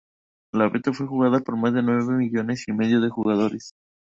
La 0.51 0.67
beta 0.67 0.91
fue 0.91 1.05
jugada 1.05 1.41
por 1.41 1.57
más 1.57 1.75
de 1.75 1.83
nueve 1.83 2.01
millones 2.15 2.67
y 2.67 2.71
medio 2.73 2.99
de 3.01 3.09
jugadores. 3.09 3.75